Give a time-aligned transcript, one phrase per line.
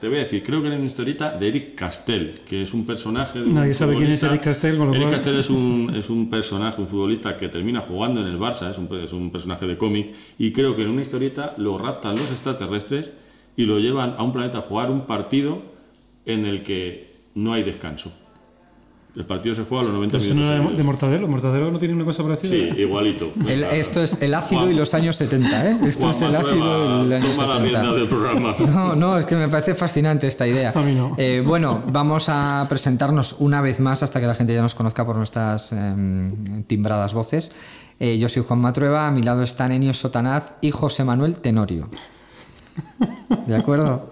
[0.00, 2.86] Te voy a decir, creo que era una historieta de Eric Castell, que es un
[2.86, 3.38] personaje.
[3.40, 4.22] De Nadie un sabe quién es.
[4.22, 7.48] Eric Castell, con lo Eric cual- Castell es un, es un personaje, un futbolista que
[7.50, 10.82] termina jugando en el Barça, es un, es un personaje de cómic, y creo que
[10.82, 13.10] en una historieta lo raptan los extraterrestres
[13.56, 15.60] y lo llevan a un planeta a jugar un partido
[16.24, 18.10] en el que no hay descanso.
[19.16, 20.64] El partido se juega a los 90 Pues Eso no minutos.
[20.66, 21.26] era de, Mortadelo.
[21.28, 22.50] ¿Mortadelo no tiene una cosa parecida?
[22.50, 23.32] Sí, igualito.
[23.48, 25.78] El- esto es el ácido y los años 70, ¿eh?
[25.84, 27.80] Esto es el ácido y los años toma la 70.
[27.80, 28.54] rienda del programa.
[28.72, 30.72] No, no, es que me parece fascinante esta idea.
[30.74, 31.12] A mí no.
[31.16, 35.04] Eh, bueno, vamos a presentarnos una vez más hasta que la gente ya nos conozca
[35.04, 37.50] por nuestras em, timbradas voces.
[37.98, 41.88] Eh, yo soy Juan Matrueva, a mi lado están Enio Sotanaz y José Manuel Tenorio.
[43.46, 44.08] ¿De acuerdo?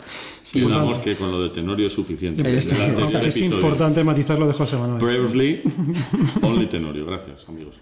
[0.51, 2.43] Sí, digamos que con lo de Tenorio es suficiente.
[2.43, 4.99] Del es importante matizar lo de José Manuel.
[4.99, 5.61] Previously,
[6.43, 7.05] only Tenorio.
[7.05, 7.79] Gracias, amigos.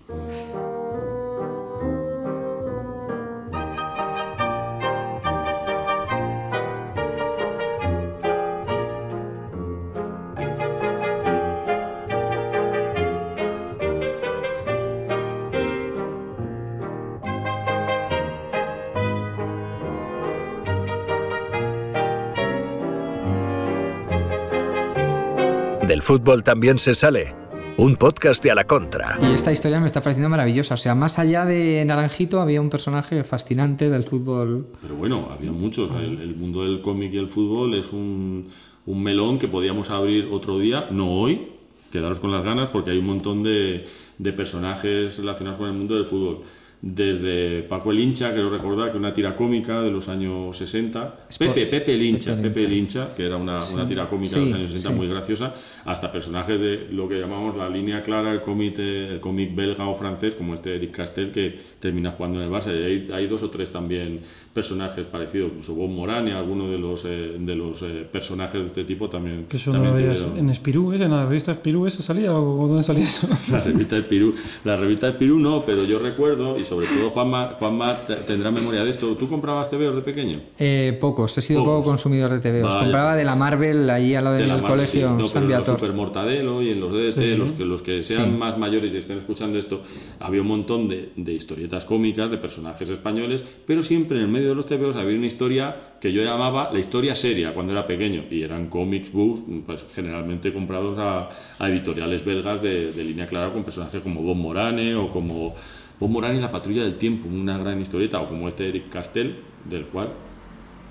[25.96, 27.34] Del fútbol también se sale.
[27.78, 29.18] Un podcast de a la contra.
[29.22, 30.74] Y esta historia me está pareciendo maravillosa.
[30.74, 34.66] O sea, más allá de Naranjito había un personaje fascinante del fútbol.
[34.82, 35.90] Pero bueno, había muchos.
[35.92, 38.46] El, el mundo del cómic y el fútbol es un,
[38.84, 41.48] un melón que podíamos abrir otro día, no hoy.
[41.90, 43.86] Quedaros con las ganas porque hay un montón de,
[44.18, 46.42] de personajes relacionados con el mundo del fútbol.
[46.82, 51.14] Desde Paco el Hincha, quiero recordar que una tira cómica de los años 60.
[51.28, 53.86] Es por- Pepe, Pepe el Hincha, Pepe el Pepe el Hincha, que era una, una
[53.86, 54.94] tira cómica de los años 60 sí.
[54.94, 59.54] muy graciosa, hasta personajes de lo que llamamos la línea clara, el cómic, el cómic
[59.54, 62.68] belga o francés, como este Eric Castell, que termina jugando en el Barça.
[62.78, 64.20] Y hay, hay dos o tres también
[64.56, 68.66] personajes parecidos, incluso Bob Morán y alguno de los, eh, de los eh, personajes de
[68.66, 69.44] este tipo también.
[69.48, 71.00] Que eso también no lo veías tuvieron- en Espirú, ¿es?
[71.02, 73.28] ¿En la revista Espirú esa salía o dónde salía eso?
[73.52, 74.34] La revista Espirú,
[74.64, 78.82] la revista Espirú no, pero yo recuerdo, y sobre todo Juanma, Juanma te- tendrá memoria
[78.82, 80.40] de esto, ¿tú comprabas TVOs de pequeño?
[80.58, 81.76] Eh, pocos, he sido Pocos.
[81.80, 82.62] poco consumidor de TV.
[82.64, 82.84] Os Vaya.
[82.84, 85.14] compraba de la Marvel ahí a lo de del Marvel, colegio sí.
[85.22, 85.68] No, San pero en los.
[85.68, 87.36] Super Mortadelo y en los DDT, Sí.
[87.36, 88.36] los, que, los que sean Sí.
[88.38, 89.82] más mayores y estén escuchando esto,
[90.20, 94.45] había un montón de, de historietas cómicas de personajes españoles, pero siempre en el medio
[94.48, 98.24] de los TVOs había una historia que yo llamaba la historia seria cuando era pequeño
[98.30, 103.52] y eran cómics books, pues generalmente comprados a, a editoriales belgas de, de línea clara
[103.52, 105.54] con personajes como Bob Morane o como
[105.98, 109.34] Bob Morane y la Patrulla del Tiempo, una gran historieta, o como este Eric Castell,
[109.64, 110.10] del cual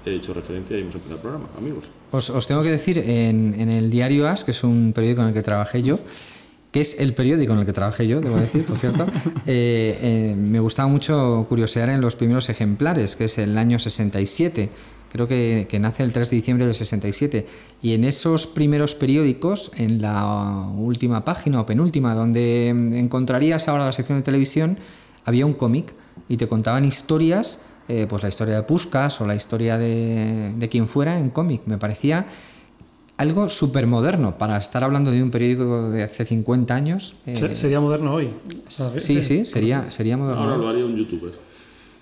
[0.06, 1.86] he hecho referencia y hemos empezado el programa, amigos.
[2.12, 5.30] Os, os tengo que decir, en, en el diario As, que es un periódico en
[5.30, 6.00] el que trabajé yo,
[6.76, 9.06] que es el periódico en el que trabajé yo, debo decir, por cierto,
[9.48, 14.70] eh, eh, me gustaba mucho curiosear en los primeros ejemplares, que es el año 67.
[15.10, 17.48] Creo que, que nace el 3 de diciembre del 67.
[17.82, 23.94] Y en esos primeros periódicos, en la última página o penúltima, donde encontrarías ahora la
[23.94, 24.78] sección de televisión,
[25.24, 25.94] había un cómic
[26.28, 30.68] y te contaban historias, eh, pues la historia de Puskas o la historia de, de
[30.68, 31.62] quien fuera en cómic.
[31.68, 32.26] Me parecía
[33.18, 37.16] algo súper moderno para estar hablando de un periódico de hace 50 años.
[37.26, 38.30] eh, Se- Sería moderno hoy.
[38.68, 40.42] sí, sí, sería, sería moderno.
[40.44, 41.32] Ahora lo haría un youtuber.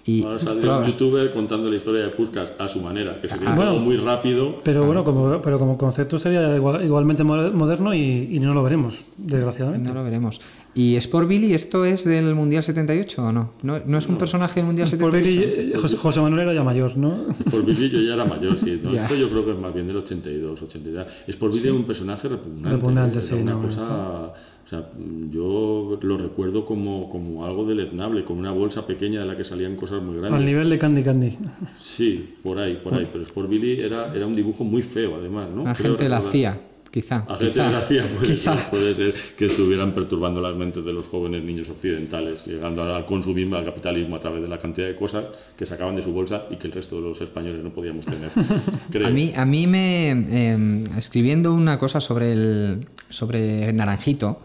[0.05, 3.53] Y- Ahora saldría un youtuber contando la historia de Puskas a su manera, que sería
[3.53, 3.55] Ah.
[3.55, 3.77] Bueno.
[3.77, 4.57] muy rápido.
[4.61, 8.63] Pero bueno, como, pero como concepto sería igual- igualmente mo- moderno y, y no lo
[8.63, 9.87] veremos, desgraciadamente.
[9.87, 10.41] No lo veremos.
[10.75, 13.51] ¿Y Sport Billy, esto es del Mundial 78 o no?
[13.61, 15.25] ¿No, no es un personaje del Mundial Por 78?
[15.29, 17.25] Billy, eh, José, José Manuel era ya mayor, ¿no?
[17.49, 18.81] Por Billy yo ya era mayor, sí.
[18.83, 18.89] ¿no?
[18.93, 21.05] Esto yo creo que es más bien del 82, 83.
[21.27, 22.69] Es por Billy un personaje repugnante.
[22.69, 24.33] Repugnante, sí, Una no, cosa,
[24.73, 24.89] sea,
[25.31, 29.75] yo lo recuerdo como, como algo deleznable, con una bolsa pequeña de la que salían
[29.75, 30.33] cosas muy grandes.
[30.33, 31.37] Al nivel de Candy Candy.
[31.79, 33.07] Sí, por ahí, por ahí.
[33.11, 35.63] Pero Sport Billy era, era un dibujo muy feo, además, ¿no?
[35.63, 36.59] La gente la hacía,
[36.91, 37.25] quizá.
[37.27, 38.55] Agente quizá, de la CIA puede quizá.
[38.57, 43.05] ser, puede ser que estuvieran perturbando las mentes de los jóvenes niños occidentales, llegando al
[43.05, 45.25] consumismo, al capitalismo a través de la cantidad de cosas
[45.57, 48.29] que sacaban de su bolsa y que el resto de los españoles no podíamos tener.
[48.91, 49.07] Creo.
[49.07, 50.11] A mí, a mí me.
[50.11, 52.87] eh, escribiendo una cosa sobre el.
[53.09, 54.39] sobre Naranjito,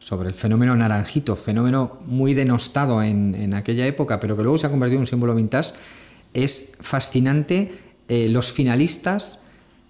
[0.00, 4.66] sobre el fenómeno Naranjito, fenómeno muy denostado en, en aquella época, pero que luego se
[4.66, 5.74] ha convertido en un símbolo vintage,
[6.34, 7.70] es fascinante
[8.08, 9.38] eh, los finalistas.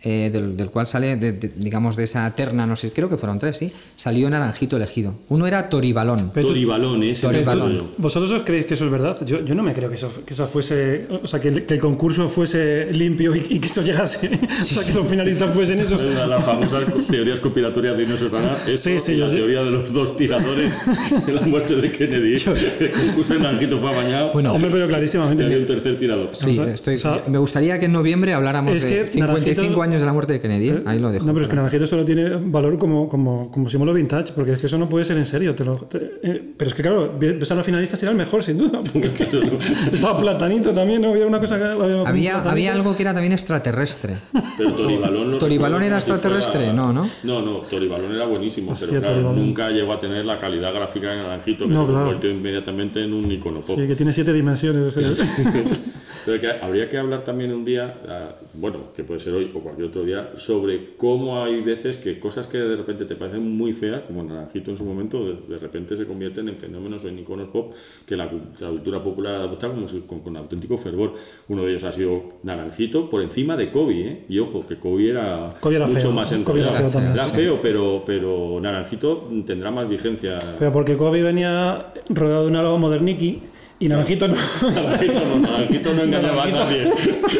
[0.02, 3.16] Eh, del, del cual sale, de- de- digamos, de esa terna, no sé, creo que
[3.16, 5.14] fueron tres, sí, salió Naranjito elegido.
[5.28, 6.30] Uno era Toribalón.
[6.32, 7.88] Pero Toribalón, ese Toribalón.
[7.98, 9.16] ¿Vosotros os creéis que eso es verdad?
[9.26, 11.06] Yo, yo no me creo que eso, que eso fuese.
[11.22, 14.30] O sea, que el, que el concurso fuese limpio y, y que eso llegase.
[14.60, 16.00] o sea, que los finalistas fuesen esos.
[16.00, 19.36] Una de las famosas co- teorías conspiratorias de Inés Satanás es Sí, sí, la sé.
[19.36, 20.84] teoría de los dos tiradores
[21.26, 22.40] de la muerte de Kennedy.
[22.40, 25.58] que expuso en Naranjito fue bañado Bueno, Hombre, pero y había clarísimamente.
[25.58, 26.30] un tercer tirador.
[26.32, 29.06] Sí, Vamos a- estoy, o sea, me gustaría que en noviembre habláramos es de que
[29.06, 30.68] 55 Naranjito- años años de la muerte de Kennedy.
[30.70, 30.82] ¿eh?
[30.86, 31.24] Ahí lo dejo.
[31.26, 34.58] No, pero es que Naranjito solo tiene valor como, como, como símbolo vintage, porque es
[34.58, 35.54] que eso no puede ser en serio.
[35.54, 38.42] Te lo, te- eh, pero es que, claro, ves a los finalistas era el mejor,
[38.42, 38.80] sin duda.
[39.92, 41.10] Estaba Platanito también, ¿no?
[41.10, 41.64] Había una cosa que.
[41.64, 44.16] Había, Había, algo que era también extraterrestre.
[44.56, 46.66] Pero Toribalón no ¿Toribalón era extraterrestre?
[46.66, 47.08] fuera- No, ¿no?
[47.24, 51.10] No, no, Toribalón era buenísimo, Hostia, pero claro, nunca llegó a tener la calidad gráfica
[51.10, 52.04] de Naranjito que No, se claro.
[52.06, 53.78] convirtió inmediatamente en un icono pop.
[53.78, 54.96] Sí, que tiene siete dimensiones.
[54.96, 55.10] o sea,
[56.26, 58.28] Pero que habría que hablar también un día, ah,
[58.60, 62.46] bueno, que puede ser hoy o cualquier otro día, sobre cómo hay veces que cosas
[62.46, 65.96] que de repente te parecen muy feas, como Naranjito en su momento, de, de repente
[65.96, 67.72] se convierten en fenómenos o en iconos pop
[68.06, 68.24] que la,
[68.60, 71.14] la cultura popular adopta como si- con, con auténtico fervor.
[71.48, 74.24] Uno de ellos ha sido Naranjito por encima de Kobe, ¿eh?
[74.28, 76.44] Y ojo, que Kobe era, Kobe era mucho feo, más ¿no?
[76.44, 77.36] Kobe era feo también, Era sí.
[77.36, 80.38] feo, pero, pero Naranjito tendrá más vigencia.
[80.58, 83.42] pero porque Kobe venía rodeado de un álbum moderniki
[83.80, 86.92] y Naranjito no, Naranjito no, Naranjito no engañaba a nadie.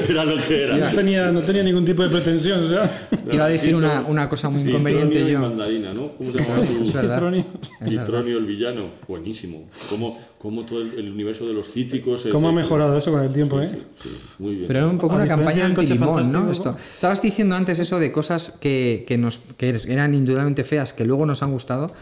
[0.09, 0.77] Era lo que era.
[0.79, 2.65] no tenía, no tenía ningún tipo de pretensión.
[2.65, 5.41] O sea, Iba a decir una, una cosa muy inconveniente Citronio y yo.
[5.41, 6.13] mandarina, ¿no?
[6.17, 6.65] ¿Cómo se llama.
[6.65, 7.45] Citronio.
[7.85, 9.69] Citronio el villano, buenísimo.
[9.91, 12.27] Cómo, cómo todo el, el universo de los cítricos.
[12.33, 13.69] ¿Cómo ha mejorado eso con el tiempo, eh?
[13.99, 14.09] Sí,
[14.39, 14.67] muy bien.
[14.67, 16.51] Pero era un poco A una campaña anti-limón, ¿no?
[16.51, 16.75] Esto.
[16.95, 21.27] Estabas diciendo antes eso de cosas que, que nos, que eran indudablemente feas, que luego
[21.27, 21.93] nos han gustado.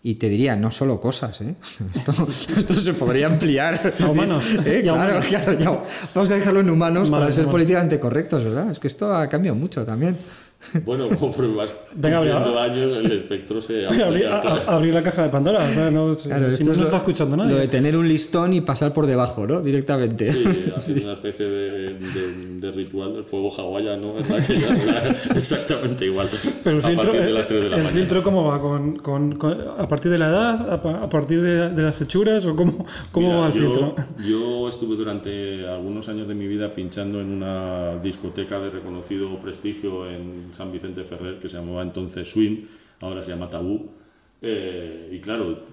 [0.00, 1.56] Y te diría, no solo cosas, ¿eh?
[1.94, 3.94] Esto, esto se podría ampliar.
[4.00, 4.44] A humanos.
[4.64, 4.82] ¿Eh?
[4.84, 5.26] Y a Claro, humanos.
[5.26, 5.70] claro, ya.
[6.14, 7.52] Vamos a dejarlo en humanos Vale, para ser humanos.
[7.52, 8.70] políticamente correctos, ¿verdad?
[8.70, 10.16] Es que esto ha cambiado mucho también.
[10.84, 14.38] Bueno, conforme vas Venga, cumpliendo años, el espectro se Abrir, amplía.
[14.38, 14.62] a- claro.
[14.66, 15.60] a- abrir la caja de Pandora.
[15.62, 17.50] o sea, no, si Claro, no esto no es lo- está escuchando nadie.
[17.52, 19.60] Lo de tener un listón y pasar por debajo, ¿no?
[19.60, 20.32] Directamente.
[20.32, 20.44] Sí,
[20.76, 24.44] hacer una especie de, de- de ritual del fuego hawaiano, ¿verdad?
[24.44, 26.28] Que ya era exactamente igual.
[26.64, 28.00] Pero el a filtro, partir de el- las 3 de la el mañana.
[28.00, 28.60] filtro ¿cómo va?
[28.60, 30.72] ¿Con, con- con- a partir de la edad?
[30.72, 32.44] ¿A, a partir de, de las hechuras?
[32.46, 33.94] ¿O cómo, cómo Mira, va el yo, filtro?
[34.26, 40.08] Yo estuve durante algunos años de mi vida pinchando en una discoteca de reconocido prestigio
[40.08, 42.66] en San Vicente Ferrer que se llamaba entonces Swing,
[43.00, 43.90] ahora se llama Tabú.
[44.40, 45.64] Eh, y claro,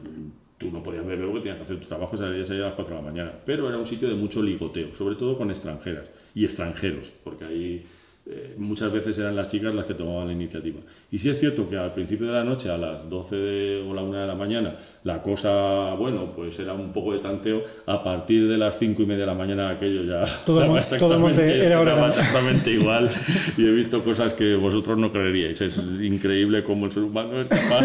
[0.57, 2.95] tú no podías beber porque tenías que hacer tu trabajo, salías ahí a las 4
[2.95, 3.33] de la mañana.
[3.45, 7.85] Pero era un sitio de mucho ligoteo, sobre todo con extranjeras y extranjeros, porque ahí
[8.27, 10.79] eh, muchas veces eran las chicas las que tomaban la iniciativa.
[11.11, 13.93] Y sí es cierto que al principio de la noche, a las 12 de- o
[13.93, 17.61] la 1 de la mañana, la cosa, bueno, pues era un poco de tanteo.
[17.85, 20.81] A partir de las 5 y media de la mañana, aquello ya Todo daba mon-
[20.81, 23.09] todo exactamente- era de- exactamente igual.
[23.57, 25.61] Y he visto cosas que vosotros no creeríais.
[25.61, 27.81] Es increíble cómo el ser humano es capaz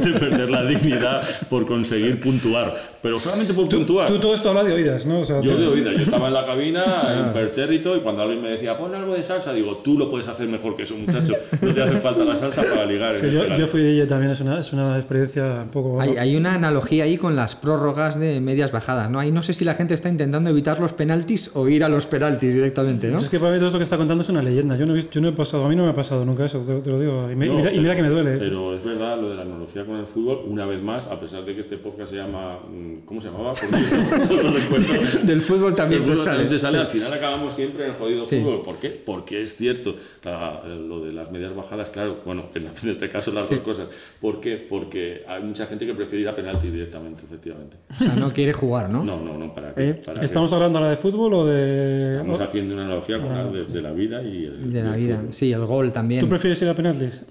[0.00, 2.74] de perder la dignidad por conseguir puntuar.
[3.02, 4.08] Pero solamente por puntuar.
[4.08, 5.20] Tú todo esto hablas de oídas, ¿no?
[5.20, 6.84] O sea, Yo tú- de oída, yo estaba en la cabina,
[7.26, 10.48] impertérrito, y cuando alguien me decía, pon algo de salsa, digo, tú lo puedes hacer
[10.48, 11.32] mejor que eso, muchacho.
[11.60, 13.12] No te hace falta la salsa para ligar.
[13.12, 13.60] Sí, este yo, caso".
[13.60, 16.00] yo fui DJ también, es una, es una experiencia un poco...
[16.00, 19.18] Hay, hay una analogía ahí con las prórrogas de medias bajadas, ¿no?
[19.18, 22.06] Ahí no sé si la gente está intentando evitar los penaltis o ir a los
[22.06, 23.18] penaltis directamente, ¿no?
[23.18, 24.76] Es que para mí todo esto que está contando es una leyenda.
[24.76, 26.44] Yo no he, visto, yo no he pasado, a mí no me ha pasado nunca
[26.44, 27.30] eso, te, te lo digo.
[27.30, 28.36] Y, me- No, mira, y mira que me duele.
[28.38, 31.44] Pero es verdad lo de la analogía con el fútbol, una vez más, a pesar
[31.44, 32.58] de que este podcast se llama.
[32.70, 33.52] mm, ¿Cómo se llamaba?
[34.28, 34.86] No lo recuerdo.
[35.22, 36.36] Del fútbol también Del se fútbol sale.
[36.38, 38.40] también se sale, al final acabamos siempre en el jodido Sí.
[38.40, 38.62] fútbol.
[38.62, 38.88] ¿Por qué?
[39.04, 43.32] Porque es cierto, la- lo de las medias bajadas, claro, bueno, en, en este caso
[43.32, 43.88] las dos cosas.
[44.20, 44.56] ¿Por qué?
[44.56, 47.76] Porque hay mucha gente que prefiere ir a penalti directamente, efectivamente.
[47.90, 49.02] O sea, no quiere jugar, ¿no?
[49.04, 49.88] No, no, no, ¿para qué?
[49.88, 49.94] ¿Eh?
[50.04, 50.26] ¿Para qué?
[50.26, 52.12] ¿Estamos hablando ahora de fútbol o de...?
[52.12, 55.00] Estamos haciendo una analogía con la de, de la vida y el, De la el
[55.00, 55.16] vida.
[55.18, 55.32] fútbol.
[55.32, 56.20] Sí, el gol también.
[56.20, 57.22] ¿Tú prefieres ir a penaltis?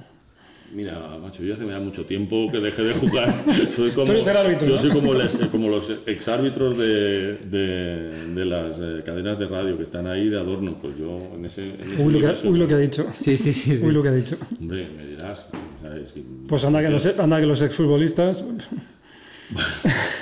[0.76, 3.34] Mira, macho, yo hace ya mucho tiempo que dejé de jugar.
[3.70, 4.80] Soy como, Tú eres el árbitro, yo ¿no?
[4.80, 9.84] soy como, les- como los exárbitros de, de, de las eh, cadenas de radio que
[9.84, 10.78] están ahí de adorno.
[10.82, 11.64] Pues yo en ese.
[11.76, 13.06] En ese Uy lo, que, uy, lo que ha dicho.
[13.14, 13.78] Sí, sí, sí.
[13.78, 13.86] sí.
[13.86, 14.38] Uy, lo que ha dicho.
[14.60, 15.46] Hombre, me dirás.
[15.82, 16.12] ¿sabes?
[16.14, 18.44] Que- Pues anda que los, anda que los exfutbolistas...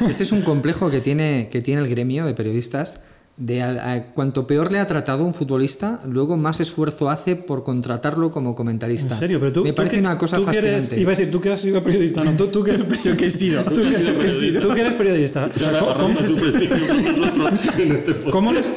[0.10, 3.02] Este es un complejo que tiene, que tiene el gremio de periodistas.
[3.44, 7.64] De a- a cuanto peor le ha tratado un futbolista, luego más esfuerzo hace por
[7.64, 9.16] contratarlo como comentarista.
[9.16, 9.64] En serio, pero tú...
[9.64, 11.02] Me tú parece que- una cosa tú que eres- fascinante.
[11.02, 13.26] iba a decir, tú que has sido periodista, no, tú, tú que eres Yo que
[13.26, 13.64] he sido.
[13.64, 15.50] Tú que, tú tú eres periodista.
[16.00, 17.50] ¿cómo,
[17.96, 18.72] este cómo les-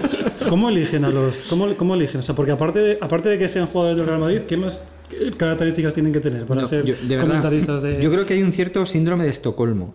[0.49, 2.21] cómo eligen a los cómo, cómo eligen?
[2.21, 4.81] O sea, porque aparte de, aparte de que sean jugadores del Real Madrid, ¿qué más
[5.11, 8.25] qué características tienen que tener para No, ser yo- de verdad, comentaristas de Yo creo
[8.27, 9.95] que hay un cierto síndrome de Estocolmo.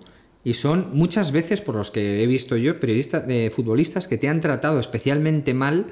[0.49, 4.29] Y son muchas veces, por los que he visto yo, periodistas de futbolistas que te
[4.29, 5.85] han tratado especialmente mal,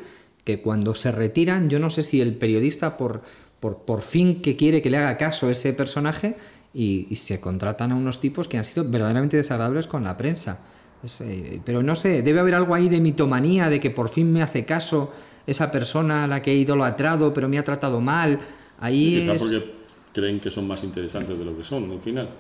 [0.44, 3.22] que cuando se retiran, yo no sé si el periodista por,
[3.60, 6.38] por, por fin que quiere que le haga caso a ese personaje
[6.74, 10.66] y, y se contratan a unos tipos que han sido verdaderamente desagradables con la prensa.
[11.04, 14.34] Es, eh, pero no sé, debe haber algo ahí de mitomanía, de que por fin
[14.34, 15.14] me hace caso
[15.46, 18.40] esa persona a la que he idolatrado, pero me ha tratado mal.
[18.80, 19.40] Ahí es...
[19.40, 19.72] porque
[20.14, 22.32] creen que son más interesantes de lo que son al final.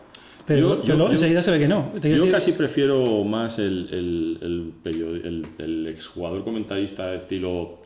[0.47, 1.89] Pero, Yo- yo- yo- enseguida se ve que no.
[2.01, 7.81] Te Yo decir- casi prefiero más el, el, el, el, exjugador comentarista estilo,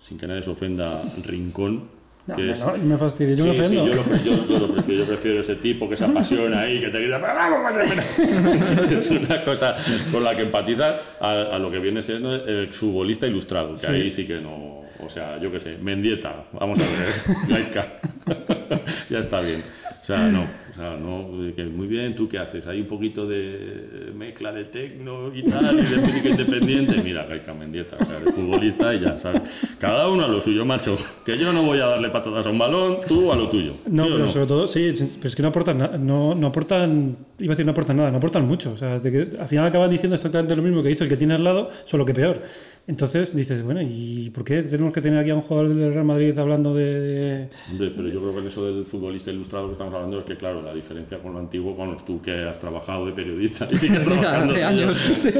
[0.00, 3.52] sin que nadie se ofenda, Rincón, No, que no, es- no, me fastidia, yo me
[3.52, 3.86] Sí, sí, ofendo.
[3.88, 6.88] yo, lo, yo- yo lo prefiero, yo prefiero ese tipo que se apasiona ahí, que
[6.88, 7.76] te grita, "Pero vamos, más
[8.90, 9.76] es una cosa
[10.12, 14.10] con la que empatizas a, a lo que viene siendo el futbolista ilustrado, que ahí
[14.10, 17.08] sí que no, o sea, yo qué sé, Mendieta, vamos a ver,
[17.48, 17.86] Gaizka,
[19.10, 19.60] ya está bien.
[20.00, 22.66] O sea, no, o sea, no, que muy bien, ¿tú qué haces?
[22.66, 27.02] Hay un poquito de mezcla de tecno y tal, y de música independiente.
[27.02, 29.42] Mira, Gaizka Mendieta, o sea, eres futbolista y ya, ¿sabes?
[29.78, 30.96] Cada uno a lo suyo, macho.
[31.24, 33.72] Que yo no voy a darle patadas a un balón, tú a lo tuyo.
[33.86, 37.16] No, ¿Sí o pero sobre todo, sí, pero es que no aportan, no, no aportan,
[37.40, 38.72] iba a decir no aportan nada, no aportan mucho.
[38.72, 41.16] O sea, de que al final acaban diciendo exactamente lo mismo que dice el que
[41.16, 42.40] tiene al lado, solo que peor.
[42.86, 46.04] Entonces dices, bueno, ¿y por qué tenemos que tener aquí a un jugador del Real
[46.04, 47.00] Madrid hablando de...
[47.00, 50.24] de- Hombre, pero yo creo que en eso del futbolista ilustrado que estamos hablando es
[50.24, 53.76] que, claro, la diferencia con lo antiguo, bueno, tú que has trabajado de periodista y
[53.76, 54.52] sigues trabajando.
[54.54, 54.96] Hace años.
[55.18, 55.30] sí.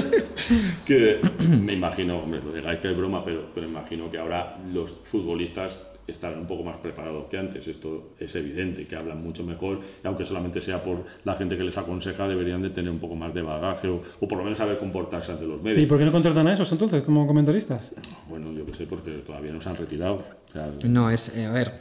[0.86, 1.18] que
[1.64, 5.78] me imagino, hombre, lo de Gaizka es broma, pero, pero imagino que ahora los futbolistas
[6.06, 7.66] estarán un poco más preparados que antes.
[7.68, 11.64] Esto es evidente, que hablan mucho mejor, y aunque solamente sea por la gente que
[11.64, 14.58] les aconseja, deberían de tener un poco más de bagaje o, o por lo menos
[14.58, 15.86] saber comportarse ante los ¿Y medios.
[15.86, 17.92] por qué no contratan a esos entonces como comentaristas?
[18.28, 20.14] Bueno, yo qué sé, porque todavía no se han retirado.
[20.48, 21.80] O sea, No, es, eh, a ver,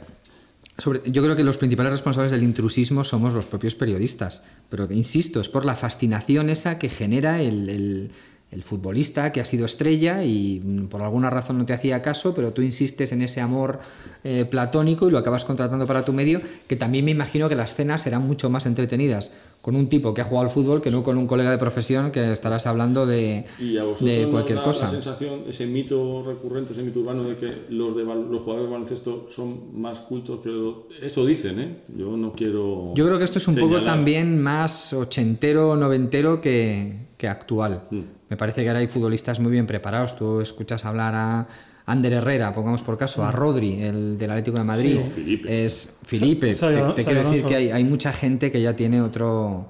[0.78, 5.40] sobre- yo creo que los principales responsables del intrusismo somos los propios periodistas, pero insisto,
[5.40, 8.10] es por la fascinación esa que genera el, el-
[8.50, 12.34] el futbolista que ha sido estrella y mm, por alguna razón no te hacía caso,
[12.34, 13.80] pero tú insistes en ese amor
[14.24, 17.74] eh, platónico y lo acabas contratando para tu medio, que también me imagino que las
[17.74, 21.02] cenas serán mucho más entretenidas con un tipo que ha jugado al fútbol que no
[21.02, 24.86] con un colega de profesión que estarás hablando de, Y a de cualquier da cosa.
[24.86, 28.72] la sensación, ese mito recurrente, ese mito urbano de que los, de, los jugadores de
[28.72, 30.76] baloncesto son más cultos que los...
[31.02, 31.76] Eso dicen, ¿eh?
[31.94, 32.94] Yo no quiero...
[32.94, 37.82] Yo creo que esto es un poco también más ochentero, noventero que, que actual.
[37.90, 38.00] Mm.
[38.30, 40.16] Me parece que ahora hay futbolistas muy bien preparados.
[40.16, 41.46] Tú escuchas hablar a
[41.84, 44.98] Ander Herrera, pongamos por caso, a Rodri, el del Atlético de Madrid.
[45.04, 45.64] Sí, Felipe.
[45.66, 46.54] Es Felipe.
[46.54, 49.68] Sa- te, quiero decir que hay, hay mucha gente que ya tiene otro,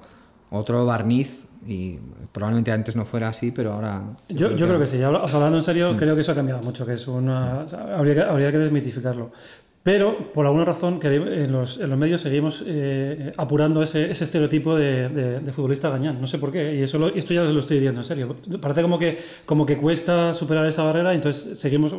[0.49, 1.99] otro barniz y
[2.31, 4.01] probablemente antes no fuera así, pero ahora...
[4.29, 6.35] Yo, yo creo que sí, habla- o sea, hablando en serio, creo que eso ha
[6.35, 9.31] cambiado mucho, que es una, o sea, habría, que, habría que desmitificarlo.
[9.83, 14.75] Pero, por alguna razón, en los, en los medios seguimos eh, apurando ese, ese estereotipo
[14.75, 16.21] de, de- de futbolista gañán.
[16.21, 18.35] No sé por qué, y eso lo- esto ya lo estoy diciendo en serio.
[18.61, 21.95] Parece como que, como que cuesta superar esa barrera, entonces seguimos...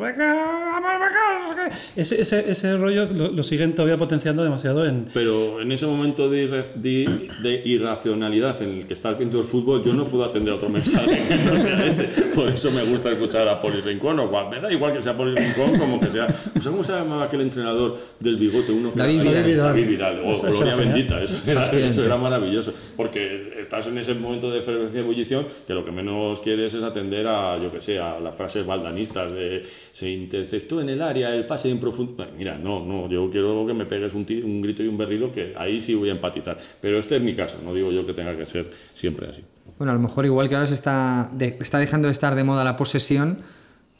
[1.96, 5.08] Ese, ese, ese rollo lo, lo siguen todavía potenciando demasiado en...
[5.12, 6.46] Pero en ese momento de,
[6.76, 11.20] de- de irracionalidad en el que viendo el fútbol, yo no puedo atender otro mensaje
[11.28, 12.04] que no sea ese.
[12.34, 15.34] Por eso me gusta escuchar a Poli Rincón, o me da igual que sea Poli
[15.34, 16.28] Rincón, como que sea.
[16.62, 17.71] Cómo se llamaba aquel entrenador
[18.20, 19.68] del bigote, uno que David era- Vidal.
[19.68, 20.92] David Vidal, o Eso- eso Gloria genial.
[20.94, 22.72] Bendita, eso era, eso era maravilloso.
[22.96, 26.82] Porque estás en ese momento de efervescencia y ebullición que lo que menos quieres es
[26.82, 31.34] atender a, yo que sé, a las frases baldanistas de se interceptó en el área,
[31.34, 32.26] el pase en profundo.
[32.36, 35.32] Mira, no, no, yo quiero que me pegues un, ti- un grito y un berrido
[35.32, 36.58] que ahí sí voy a empatizar.
[36.80, 39.42] Pero este es mi caso, no digo yo que tenga que ser siempre así.
[39.78, 42.44] Bueno, a lo mejor igual que ahora se está, de- está dejando de estar de
[42.44, 43.38] moda la posesión,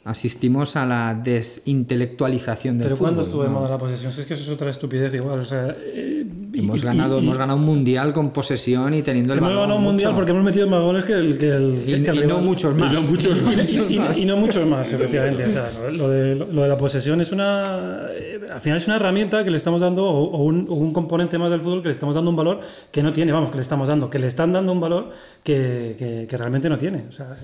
[0.05, 3.05] asistimos a la desintelectualización del Pero fútbol.
[3.09, 3.55] ¿cuándo estuvo de ¿no?
[3.55, 4.11] moda la posesión?
[4.11, 5.39] Si es que eso es otra estupidez igual.
[5.39, 9.33] O sea, eh, Hemos y- ganado, y- hemos ganado un mundial con posesión y teniendo
[9.33, 10.15] el Hemos balón ganado un mundial mucho.
[10.17, 12.75] porque hemos metido más goles que el que el y, que el y no muchos
[12.75, 12.93] más.
[12.93, 14.17] no muchos Y- muchos y, más.
[14.17, 15.45] y no muchos más, efectivamente.
[15.45, 18.07] O sea, lo, de, lo de la posesión es una.
[18.11, 20.93] eh, Al final es una herramienta que le estamos dando, o, o un, o un
[20.93, 22.59] componente más del fútbol que le estamos dando un valor
[22.91, 25.09] que no tiene, vamos, que le estamos dando, que le están dando un valor
[25.43, 27.05] que, que, que realmente no tiene.
[27.09, 27.35] O sea,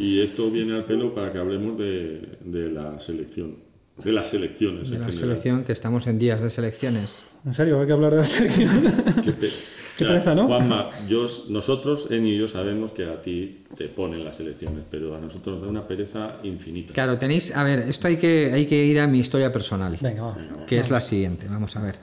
[0.00, 1.97] Y esto viene al pelo para que hablemos de,
[2.44, 3.54] de la selección,
[4.02, 5.12] de las selecciones de en la general.
[5.28, 7.24] selección, que estamos en días de selecciones.
[7.44, 8.82] en serio, hay que hablar de la selección.
[9.24, 9.50] Qué, pe-
[9.98, 10.46] Qué pereza, ¿no?
[10.46, 15.16] Juanma, yo, nosotros, Eni y yo, sabemos que a ti te ponen las elecciones, pero
[15.16, 16.92] a nosotros nos da una pereza infinita.
[16.92, 20.22] Claro, tenéis, a ver, esto hay que, hay que ir a mi historia personal, Venga,
[20.22, 20.36] va.
[20.68, 21.96] que es la siguiente, vamos a ver.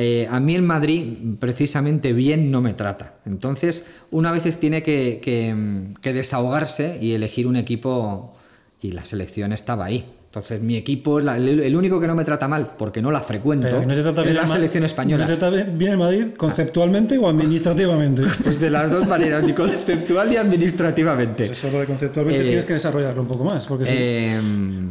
[0.00, 3.16] Eh, a mí el Madrid precisamente bien no me trata.
[3.26, 8.37] Entonces, una veces tiene que, que- que desahogarse y elegir un equipo
[8.80, 10.04] y la selección estaba ahí.
[10.26, 13.10] Entonces, mi equipo es la- el, el único que no me trata mal, porque no
[13.10, 14.04] la frecuento, no es
[14.34, 15.24] la selección española.
[15.26, 18.22] ¿No te trata bien el Madrid conceptualmente o administrativamente?
[18.44, 21.46] Pues de las dos maneras, ni conceptual ni administrativamente.
[21.46, 23.66] Pues eso lo de conceptualmente Eh, tienes que desarrollarlo un poco más.
[23.66, 24.40] Porque si- Eh,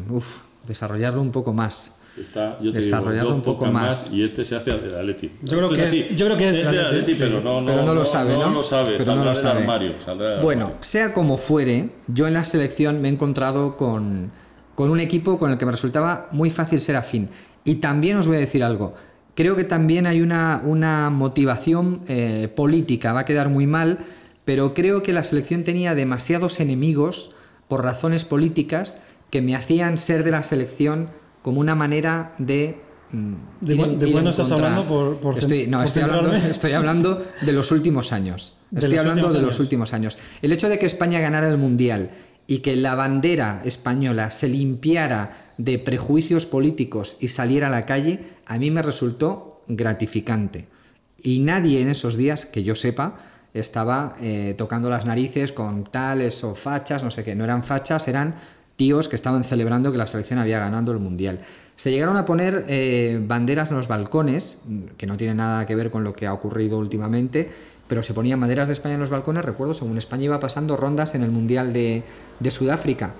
[0.10, 1.97] uf, desarrollarlo un poco más.
[2.18, 4.10] Está, yo te Desarrollarlo digo, dos un poco más.
[4.12, 5.32] y este se hace del Atleti.
[5.44, 7.20] Yo creo que es- yo creo que es es del del Atleti, Atleti, sí.
[7.20, 8.46] pero no, no, pero no lo sabe, ¿no?
[8.48, 9.62] No lo sabe, Pero saldrá no lo del sabe.
[9.62, 9.92] armario.
[10.04, 10.84] saldrá del Bueno, armario.
[10.84, 14.32] sea como fuere, yo en la selección me he encontrado con,
[14.76, 17.30] con un equipo con el que me resultaba muy fácil ser afín.
[17.66, 18.96] Y también os voy a decir algo.
[19.36, 24.00] Creo que también hay una, una motivación eh, política, va a quedar muy mal,
[24.46, 27.32] pero creo que la selección tenía demasiados enemigos
[27.68, 31.10] por razones políticas que me hacían ser de la selección
[31.48, 32.82] como una manera de
[33.14, 36.24] mm, ¿De ir de cuándo estás contra- hablando por- por estoy, no, por estoy hablando,
[36.32, 36.52] centrarme?
[36.52, 38.58] estoy hablando de los últimos años.
[38.76, 39.60] Estoy hablando de los años.
[39.62, 40.18] últimos años.
[40.42, 42.10] El hecho de que España ganara el Mundial
[42.48, 48.20] y que la bandera española se limpiara de prejuicios políticos y saliera a la calle,
[48.46, 50.68] a mí me resultó gratificante.
[51.24, 53.16] Y nadie en esos días, que yo sepa,
[53.54, 57.36] estaba eh, tocando las narices con tales o fachas, no sé qué.
[57.36, 58.36] No eran fachas, eran
[58.78, 61.40] tíos que estaban celebrando que la selección había ganado el Mundial.
[61.76, 64.60] Se llegaron a poner eh, banderas en los balcones,
[64.98, 67.50] que no tiene nada que ver con lo que ha ocurrido últimamente,
[67.88, 71.16] pero se ponían banderas de España en los balcones, recuerdo, según España iba pasando rondas
[71.16, 72.04] en el Mundial de,
[72.40, 73.14] de Sudáfrica.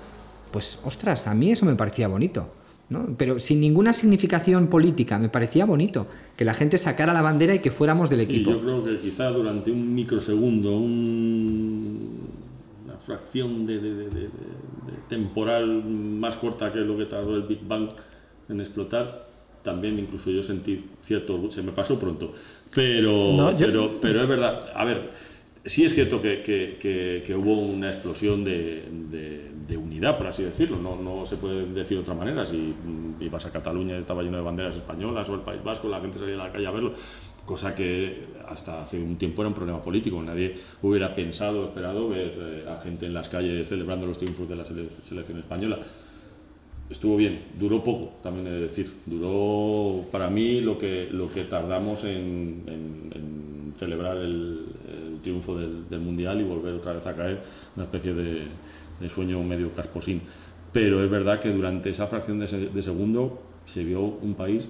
[0.52, 2.48] Pues, ostras, a mí eso me parecía bonito.
[2.90, 3.06] ¿no?
[3.18, 6.06] Pero sin ninguna significación política, me parecía bonito
[6.38, 8.50] que la gente sacara la bandera y que fuéramos del Sí, equipo.
[8.52, 12.18] yo creo que quizá durante un microsegundo, un-
[12.86, 14.67] una fracción de, de- de- de- de- de
[15.08, 17.88] temporal más corta que lo que tardó el Big Bang
[18.48, 19.28] en explotar,
[19.62, 22.32] también incluso yo sentí cierto orgullo, se me pasó pronto,
[22.74, 25.10] pero, No, yo- pero, pero es verdad, a ver,
[25.64, 30.28] sí es cierto que, que- que- que hubo una explosión de, de- de unidad, por
[30.28, 32.74] así decirlo, no, no se puede decir de otra manera, si
[33.20, 36.36] ibas a Cataluña estaba lleno de banderas españolas o el País Vasco, la gente salía
[36.36, 36.92] a la calle a verlo,
[37.48, 42.34] cosa que hasta hace un tiempo era un problema político, nadie hubiera pensado, esperado ver
[42.36, 45.78] eh, a gente en las calles celebrando los triunfos de la sele- selección española
[46.90, 48.90] estuvo bien, duró poco, también he de decir.
[49.06, 54.66] Duró para mí lo que, lo que tardamos en, celebrar el,
[55.22, 57.40] triunfo del, Mundial y volver otra vez a caer,
[57.76, 58.44] una especie de,
[59.08, 60.20] sueño medio casposín.
[60.72, 64.68] Pero es verdad que durante esa fracción de segundo se vio un país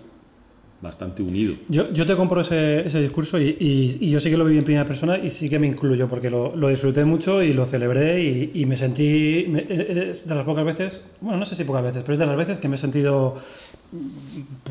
[0.81, 1.55] bastante unido.
[1.69, 4.59] Yo, yo te compro ese, ese discurso y, y- y yo sí que lo viví
[4.59, 7.67] en primera persona y sí que me incluyo porque lo, lo disfruté mucho y lo
[7.67, 11.65] celebré y, y me sentí, me- es de las pocas veces, bueno, no sé si
[11.65, 13.35] pocas veces, pero es de las veces que me he sentido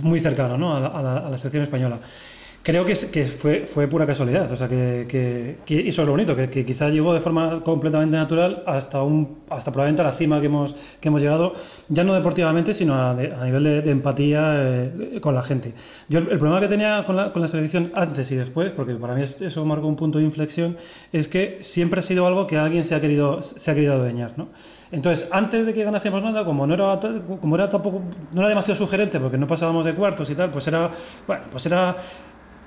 [0.01, 0.75] muy cercano ¿no?
[0.75, 1.99] a, la, a la- a la selección española.
[2.67, 6.11] Creo que, que fue, fue pura casualidad, o sea, que, que, que- eso es lo
[6.11, 10.11] bonito, que, que quizá llegó de forma completamente natural hasta, un, hasta probablemente a la
[10.11, 11.53] cima que hemos, que hemos llegado,
[11.87, 15.71] ya no deportivamente, sino a, a nivel de, de empatía eh, con la gente.
[16.09, 18.95] Yo el, el problema que tenía con la, con la selección antes y después, porque
[18.95, 20.75] para mí es- eso marcó un punto de inflexión,
[21.13, 24.33] es que siempre ha sido algo que alguien se ha querido, se ha querido adueñar,
[24.35, 24.49] ¿no?
[24.91, 26.99] Entonces, antes de que ganásemos nada, como no era,
[27.39, 28.01] como era tampoco,
[28.33, 30.91] no era demasiado sugerente, porque no pasábamos de cuartos y tal, pues era,
[31.25, 31.95] bueno, pues era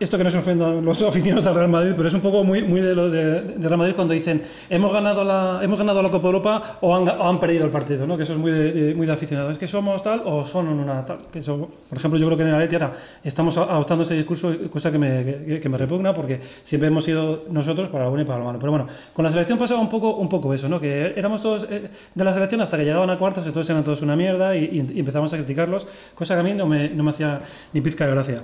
[0.00, 2.62] esto que no se ofendan los aficionados al Real Madrid, pero es un poco muy,
[2.62, 6.08] muy de los de, de Real Madrid cuando dicen hemos ganado la, hemos ganado la
[6.10, 8.16] Copa Europa o han, o han perdido el partido, ¿no?
[8.16, 9.52] que eso es muy de, de- muy de aficionados.
[9.52, 11.18] Es que somos tal o son una tal.
[11.30, 14.52] Que eso, por ejemplo, yo creo que en el Atleti ahora estamos adoptando ese discurso,
[14.70, 18.22] cosa que me, que, que me repugna porque siempre hemos sido nosotros para lo bueno
[18.22, 18.58] y para lo malo.
[18.58, 20.80] Pero bueno, con la selección pasaba un poco, un poco eso, ¿no?
[20.80, 23.84] que éramos todos eh, de la selección hasta que llegaban a cuartos y todos eran
[23.84, 27.02] todos una mierda y- y empezamos a criticarlos, cosa que a mí no me, no
[27.04, 27.40] me hacía
[27.72, 28.42] ni pizca de gracia.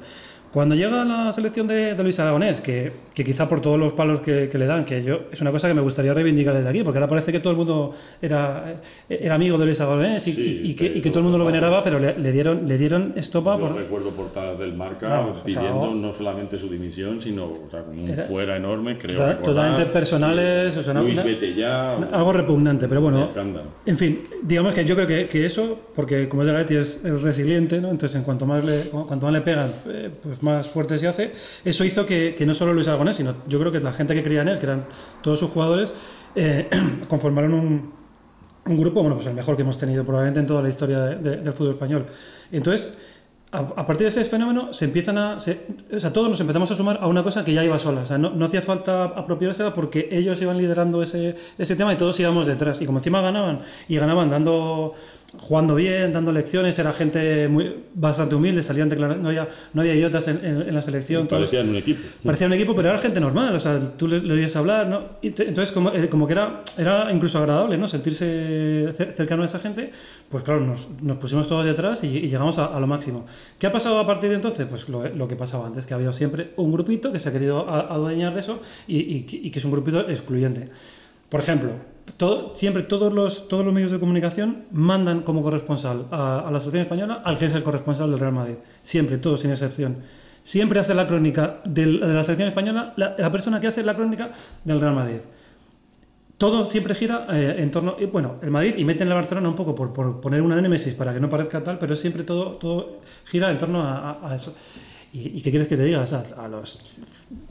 [0.57, 4.23] Cuando llega la selección de, de Luis Aragonés, que, que quizá por todos los palos
[4.23, 6.83] que, que le dan, que yo es una cosa que me gustaría reivindicar desde aquí,
[6.83, 7.92] porque ahora parece que todo el mundo
[8.23, 11.25] era, era amigo de Luis Aragonés y, Sí, y- y que, y que todo el
[11.25, 13.77] mundo lo veneraba, pero le, le dieron, le dieron estopa Yo por...
[13.77, 17.66] recuerdo portadas del Marca Vamos, o sea, pidiendo o- no solamente su dimisión, sino o
[17.71, 19.14] sea, un Era- fuera enorme, creo.
[19.14, 21.21] Total- totalmente personales, o sea, Luis,
[21.55, 21.97] ya.
[22.12, 23.29] Algo repugnante, pero bueno.
[23.85, 26.77] En fin, digamos que yo creo que, que eso, porque como es de la Leti
[26.77, 27.90] es, es resiliente, ¿no?
[27.90, 31.33] entonces en cuanto más le, cuanto más le pegan, eh, pues más fuerte se hace.
[31.65, 34.23] Eso hizo que, que no solo Luis Aragonés, sino yo creo que la gente que
[34.23, 34.85] creía en él, que eran
[35.23, 35.93] todos sus jugadores,
[36.35, 36.69] eh,
[37.09, 37.93] conformaron un,
[38.67, 41.17] un grupo, bueno, pues el mejor que hemos tenido probablemente en toda la historia de-
[41.17, 42.07] de- del fútbol español.
[42.51, 42.95] Entonces,
[43.53, 45.39] a, a partir de ese fenómeno, se empiezan a.
[45.39, 45.61] se-
[45.95, 48.01] o sea, todos nos empezamos a sumar a una cosa que ya iba sola.
[48.03, 51.97] O sea, no, no hacía falta apropiársela porque ellos iban liderando ese, ese tema y
[51.97, 52.81] todos íbamos detrás.
[52.83, 54.95] Y como encima ganaban, y ganaban dando
[55.39, 59.95] jugando bien, dando lecciones, era gente muy, bastante humilde, salían declarando, no había, no había
[59.95, 61.27] idiotas en, en- en la selección.
[61.37, 62.01] Parecían un equipo.
[62.25, 65.03] Parecía un equipo, pero era gente normal, o sea, tú le, le oías hablar, ¿no?
[65.23, 67.87] Y te- entonces, como, eh, como que era, era incluso agradable, ¿no?
[67.89, 69.91] Sentirse cer- cercano a esa gente,
[70.31, 73.27] pues claro, nos, nos pusimos todos detrás y, y llegamos a, a lo máximo.
[73.59, 74.67] ¿Qué ha pasado a partir de entonces?
[74.69, 77.69] Pues lo, lo que pasaba antes, que había siempre un grupito que se ha querido
[77.69, 80.65] adueñar de eso y, y y que es un grupito excluyente.
[81.29, 81.71] Por ejemplo,
[82.53, 87.23] siempre todos los, todos los medios de comunicación mandan como corresponsal a, la selección española
[87.25, 88.55] al que es el corresponsal del Real Madrid.
[88.83, 89.99] Siempre, todos sin excepción.
[90.42, 94.31] Siempre hace la crónica del- de la selección española la, persona que hace la crónica
[94.64, 95.21] del Real Madrid.
[96.38, 99.57] Todo siempre gira eh, en torno, y, bueno, el Madrid y meten la Barcelona un
[99.57, 103.01] poco por, por poner una némesis para que no parezca tal, pero siempre todo, todo
[103.25, 104.55] gira en torno a eso.
[105.16, 106.00] ¿Y, y qué quieres que te diga?
[106.00, 106.81] O sea, a los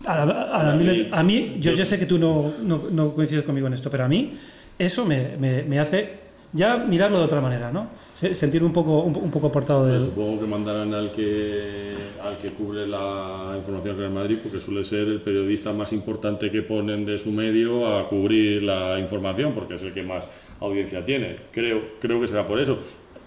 [0.06, 3.13] a, la- a las miles- a mí, yo, yo sé que tú no, no, no
[3.13, 4.34] coincides conmigo en esto, pero a mí
[4.78, 7.89] eso me, me, me hace ya mirarlo de otra manera, ¿no?
[8.13, 10.04] Se- Sentir un poco, un, un poco apartado Pero del...
[10.10, 15.08] supongo que mandarán al que, al que cubre la información Real Madrid, porque suele ser
[15.08, 19.82] el periodista más importante que ponen de su medio a cubrir la información, porque es
[19.84, 20.25] el que más
[20.62, 21.38] audiencia tiene.
[21.51, 22.78] Creo, creo que será por eso,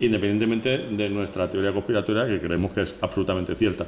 [0.00, 3.84] independientemente de nuestra teoría conspiratoria, que creemos que es absolutamente cierta.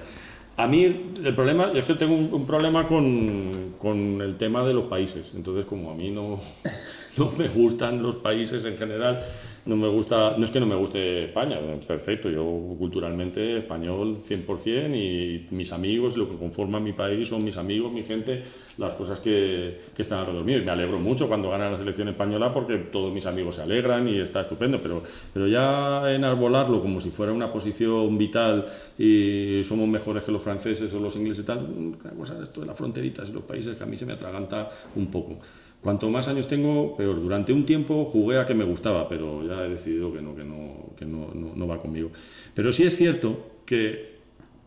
[0.56, 4.84] A mí el problema es que tengo un, problema con, con el tema de los
[4.84, 5.32] países.
[5.34, 6.38] Entonces, como a mí no,
[7.16, 9.24] no me gustan los países en general,
[9.66, 12.44] no me gusta, no es que no me guste España, perfecto, yo
[12.79, 18.03] culturalmente español 100% y mis amigos, lo que conforma mi país son mis amigos, mi
[18.03, 18.42] gente,
[18.79, 20.59] las cosas que, que están alrededor mío.
[20.59, 24.09] Y me alegro mucho cuando gana la selección española porque todos mis amigos se alegran
[24.09, 28.66] y está estupendo, pero, pero ya enarbolarlo como si fuera una posición vital
[28.99, 32.66] y somos mejores que los franceses o los ingleses y tal, una cosa esto de
[32.66, 35.38] las fronteritas y los países que a mí se me atraganta un poco.
[35.83, 37.21] Cuanto más años tengo, peor.
[37.23, 40.45] Durante un tiempo jugué a que me gustaba, pero ya he decidido que no, que
[40.45, 42.11] no, que no, no, va conmigo.
[42.55, 44.11] Pero sí es cierto que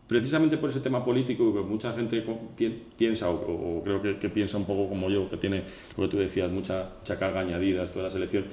[0.08, 2.24] precisamente por ese tema político que mucha gente
[2.96, 5.62] piensa, o, creo que, piensa un poco como yo, que tiene,
[5.94, 8.44] que tú decías, mucha, mucha carga añadida esto de la selección,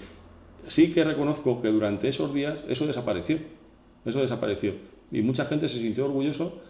[0.68, 3.40] sí que reconozco que durante esos días eso desapareció.
[4.06, 4.74] Eso desapareció.
[5.12, 6.62] Y mucha gente se sintió orgulloso,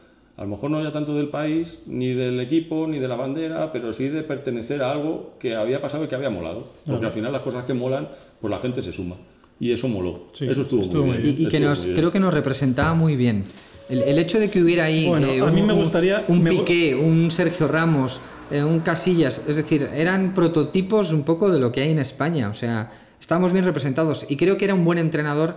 [0.41, 3.71] a lo mejor no ya tanto del país, ni del equipo, ni de la bandera,
[3.71, 6.67] pero sí de pertenecer a algo que había pasado y que había molado.
[6.87, 9.17] Porque al final las cosas que molan, pues la gente se suma.
[9.59, 10.23] Y eso moló.
[10.31, 11.35] Sí, eso estuvo, estuvo muy bien.
[11.37, 13.43] Y, y que nos, creo que nos representaba muy bien.
[13.87, 16.41] El, el hecho de que hubiera ahí Bueno, eh, a un, mí me gustaría- un
[16.41, 21.51] me gu- Piqué, un Sergio Ramos, eh, un Casillas, es decir, eran prototipos un poco
[21.51, 22.49] de lo que hay en España.
[22.49, 25.53] O sea, estábamos bien representados y creo que era un buen entrenador.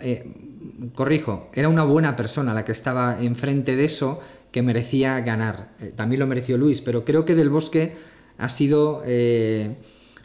[0.00, 0.24] eh,
[0.94, 5.70] corrijo, era una buena persona la que estaba enfrente de eso que merecía ganar.
[5.80, 7.92] Eh, también lo mereció Luis, pero creo que Del Bosque
[8.38, 9.76] ha sido eh,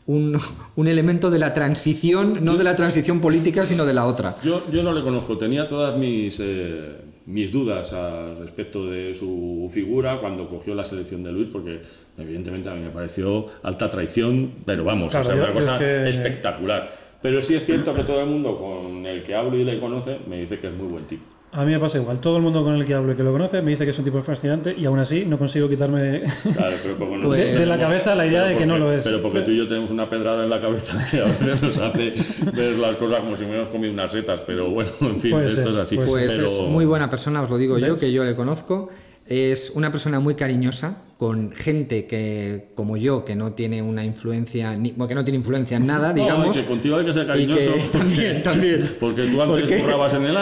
[0.07, 0.37] un,
[0.75, 4.35] un elemento de la transición, no de la transición política, sino de la otra.
[4.43, 6.95] Yo, yo no le conozco, tenía todas mis, eh,
[7.27, 11.81] mis dudas al respecto de su figura cuando cogió la selección de Luis, porque
[12.17, 15.65] evidentemente a mí me pareció alta traición, pero vamos, Claro, o sea, yo- una es
[15.65, 17.04] cosa que- espectacular.
[17.25, 20.19] Pero sí es cierto que todo el mundo con el que hablo y le conoce
[20.29, 21.23] me dice que es muy buen tipo.
[21.53, 22.19] A mí me pasa igual.
[22.19, 23.97] Todo el mundo con el que hablo y que lo conoce me dice que es
[23.97, 26.21] un tipo fascinante y aún así no consigo quitarme
[26.53, 28.85] Claro, pero como no- Pues- de la cabeza la idea pero de que no porque-
[28.85, 29.03] lo es.
[29.05, 31.79] Pero porque tú y yo tenemos una pedrada en la cabeza que a veces nos
[31.79, 32.13] hace
[32.53, 35.63] ver las cosas como si hubiéramos comido unas setas, pero bueno, en fin, Puede esto
[35.63, 35.95] ser, es así.
[35.95, 38.01] Pues Pero- es muy buena persona, os lo digo yo, ¿Ves?
[38.01, 38.89] que yo le conozco.
[39.27, 44.75] Es una persona muy cariñosa, con gente que, como yo, que no tiene una influencia,
[44.75, 46.55] ni, bueno, que no tiene influencia en nada, No, digamos.
[46.55, 47.59] y que contigo hay que ser cariñoso.
[47.59, 48.95] que- porque- también, también.
[48.99, 50.35] Porque tú antes Porque- currabas en el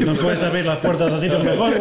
[0.00, 1.80] y Nos puedes abrir las puertas a sitios mejores.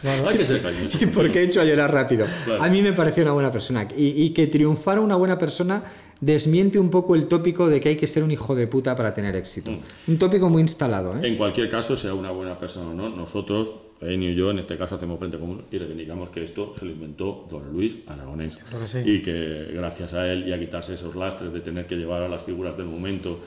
[0.00, 0.28] Claro.
[0.28, 0.96] Hay que ser cariñoso.
[1.00, 2.26] ¿Y por qué he hecho a llorar rápido?
[2.44, 2.62] Claro.
[2.62, 3.86] A mí me pareció una buena persona.
[3.96, 5.82] Y, y que triunfara una buena persona
[6.20, 9.14] desmiente un poco el tópico de que hay que ser un hijo de puta para
[9.14, 9.70] tener éxito.
[9.70, 10.12] Mm.
[10.12, 11.28] Un tópico muy instalado, ¿eh?
[11.28, 14.76] En cualquier caso, sea una buena persona o no, nosotros, Enio y yo, en este
[14.76, 18.58] caso, hacemos frente común y reivindicamos que esto se lo inventó don Luis Aragonés.
[18.86, 18.98] Sí.
[19.04, 22.28] Y que gracias a él y a quitarse esos lastres de tener que llevar a
[22.28, 23.40] las figuras del momento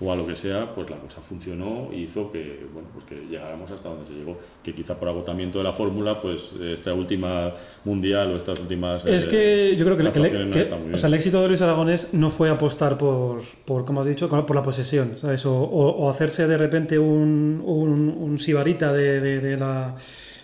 [0.00, 3.16] o a lo que sea, pues la cosa funcionó y hizo que, bueno, pues que
[3.26, 4.38] llegáramos hasta donde se llegó.
[4.62, 7.52] Que quizá por agotamiento de la fórmula, pues esta última
[7.84, 9.04] mundial o estas últimas.
[9.06, 10.60] Es eh, que yo creo que, que- no que-
[10.94, 14.28] o sea, el éxito de Luis Aragonés no fue apostar por, por como has dicho,
[14.28, 15.44] por la posesión, ¿sabes?
[15.46, 19.96] O, o- o hacerse de repente un, un, un sibarita de, de- de la.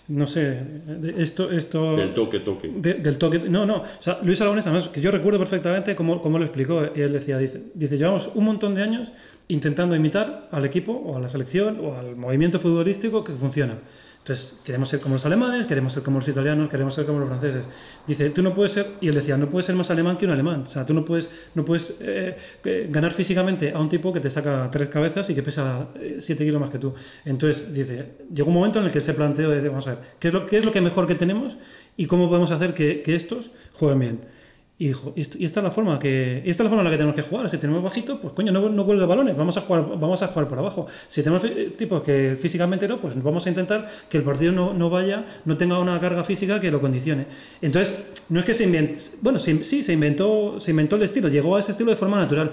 [0.06, 1.50] No sé, de esto.
[1.50, 2.70] esto Del toque, toque.
[2.76, 3.38] de- del toque.
[3.38, 3.76] No, no.
[3.76, 6.82] O sea, Luis Aragonés, además, que yo recuerdo perfectamente cómo, cómo lo explicó.
[6.94, 9.12] Y él decía: dice, dice, llevamos un montón de años
[9.48, 13.78] intentando imitar al equipo, o a la selección, o al movimiento futbolístico que funciona.
[14.24, 17.28] Entonces, queremos ser como los alemanes, queremos ser como los italianos, queremos ser como los
[17.28, 17.68] franceses.
[18.06, 20.30] Dice, tú no puedes ser, y él decía, no puedes ser más alemán que un
[20.30, 20.62] alemán.
[20.62, 22.34] O sea, tú no puedes, no puedes eh,
[22.64, 26.42] eh, ganar físicamente a un tipo que te saca tres cabezas y que pesa 7
[26.42, 26.94] kilos más que tú.
[27.26, 30.28] Entonces, dice, llegó un momento en el que se planteó, de, vamos a ver, ¿qué
[30.28, 31.58] es lo, qué es lo que mejor que tenemos
[31.98, 34.20] y cómo podemos hacer que, que estos jueguen bien?
[34.76, 36.96] Y dijo, y esta es la forma que esta es la forma en la que
[36.96, 37.48] tenemos que jugar.
[37.48, 40.48] Si tenemos bajito, pues coño, no, no cuelgue balones, vamos a jugar, vamos a jugar
[40.48, 40.86] por abajo.
[41.06, 44.74] Si tenemos eh, tipos que físicamente no, pues vamos a intentar que el partido no,
[44.74, 47.26] no vaya, no tenga una carga física que lo condicione.
[47.62, 51.28] Entonces, no es que se inventó, bueno, sí, sí, se inventó, se inventó el estilo,
[51.28, 52.50] llegó a ese estilo de forma natural.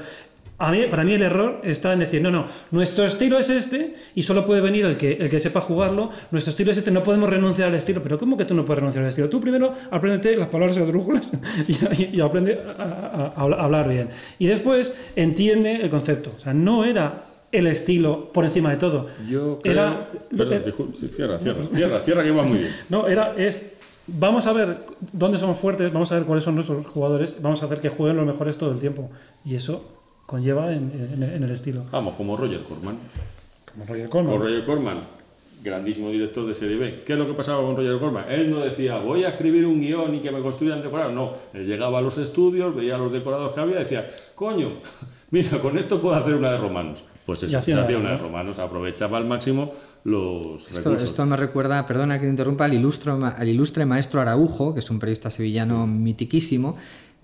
[0.61, 3.95] A mí, para mí el error está en decir, no, no, nuestro estilo es este
[4.15, 7.03] y solo puede venir el que, el que sepa jugarlo, nuestro estilo es este, no
[7.03, 9.27] podemos renunciar al estilo, pero ¿cómo que tú no puedes renunciar al estilo?
[9.29, 11.31] Tú primero apréndete las palabras esdrújulas
[11.67, 14.09] y, y, y aprende a, a- a hablar bien.
[14.39, 16.31] Y después entiende el concepto.
[16.35, 19.07] O sea, no era el estilo por encima de todo.
[19.27, 19.73] Yo creo.
[19.73, 20.61] Era, Perdón,
[20.95, 22.71] cierra, cierra, cierra, cierra, que va muy bien.
[22.89, 23.73] no, era, es,
[24.07, 24.77] vamos a ver
[25.11, 28.17] dónde somos fuertes, vamos a ver cuáles son nuestros jugadores, vamos a hacer que jueguen
[28.17, 29.09] los mejores todo el tiempo.
[29.43, 29.83] Y eso
[30.31, 31.83] conlleva en, en- en el estilo.
[31.91, 32.95] Vamos, como Roger Corman.
[33.71, 34.31] Como Roger Corman.
[34.33, 34.97] Con Roger Corman,
[35.63, 37.03] grandísimo director de Serie B.
[37.05, 38.25] ¿Qué es lo que pasaba con Roger Corman?
[38.29, 41.13] Él no decía, voy a escribir un guion y que me construyan decorados.
[41.13, 44.71] No, él llegaba a los estudios, veía los decorados que había y decía, coño,
[45.31, 47.03] mira, con esto puedo hacer una de romanos.
[47.25, 48.23] Pues eso, hacía se hacía una, de ¿no?
[48.23, 49.71] romanos, aprovechaba al máximo
[50.03, 51.03] los Esto, recursos.
[51.03, 54.89] esto me recuerda, perdona que te interrumpa, al, ilustro, al ilustre maestro Araujo, que es
[54.89, 56.75] un periodista sevillano mitiquísimo,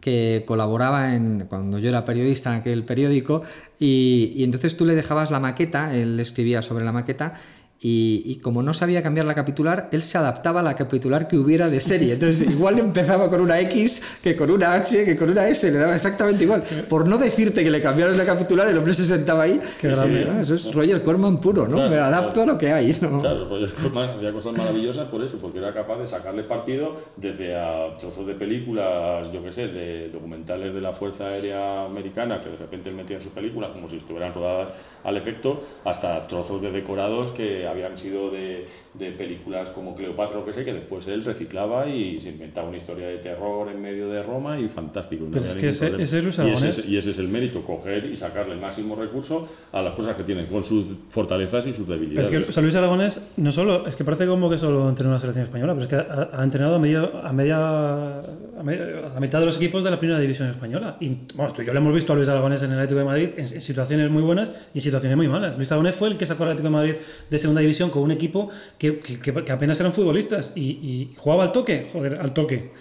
[0.08, 3.41] que colaboraba en, cuando yo era periodista en aquel periódico,
[3.78, 7.34] y, y entonces tú le dejabas la maqueta, él escribía sobre la maqueta,
[7.80, 11.38] y, y como no sabía cambiar la capitular, él se adaptaba a la capitular que
[11.38, 12.13] hubiera de serie.
[12.13, 15.78] Entonces, igual empezaba con una X que con una H, que con una S, le
[15.78, 16.63] daba exactamente igual.
[16.90, 19.60] Por no decirte que le cambiaras la capitular, el hombre se sentaba ahí.
[19.80, 20.28] Qué grande.
[20.30, 21.76] Ah, eso es Roger Corman puro, ¿no?
[21.76, 22.52] Claro, Me adapto claro.
[22.52, 22.98] a lo que hay.
[23.02, 23.22] ¿no?
[23.22, 27.56] Claro, Roger Corman hacía cosas maravillosas por eso, porque era capaz de sacarle partido desde
[27.56, 32.50] a trozos de películas, yo qué sé, de documentales de la Fuerza Aérea Americana, que
[32.50, 34.70] de repente él metía en sus películas como si estuvieran rodadas
[35.04, 40.45] al efecto, hasta trozos de decorados que habían sido de, de películas como Cleopatra o
[40.45, 44.10] que sé, que después él reciclaba y se inventaba una historia de terror en medio
[44.10, 45.25] de Roma y fantástico.
[45.25, 46.77] no Pero es que ese- ese es Luis y, ese Aragonés.
[46.80, 50.15] es, y ese es el mérito, coger y sacarle el máximo recurso a las cosas
[50.15, 52.32] que tienen, con sus fortalezas y sus Pero debilidades.
[52.32, 55.12] es que o sea, Luis Aragonés no solo, es que parece como que solo entrenó
[55.12, 59.01] una selección española, pero es que ha, ha entrenado a media, a media, a media-
[59.06, 60.97] a la mitad de los equipos de la primera división española.
[60.99, 63.06] Y bueno, tú y yo le hemos visto a Luis Aragonés en el Atlético de
[63.06, 65.56] Madrid en, en situaciones muy buenas y en situaciones muy malas.
[65.58, 66.95] Luis Aragonés fue el que sacó al Atlético de Madrid
[67.30, 71.52] de segunda división con un equipo que, que- apenas eran futbolistas y, y jugaba al
[71.52, 72.72] toque, joder, al toque.